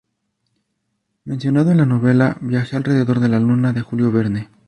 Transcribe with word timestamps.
Mencionado 1.25 1.69
en 1.69 1.77
la 1.77 1.85
novela 1.85 2.39
"Viaje 2.41 2.75
alrededor 2.75 3.19
de 3.19 3.29
la 3.29 3.39
Luna" 3.39 3.71
de 3.71 3.81
Julio 3.81 4.11
Verne. 4.11 4.49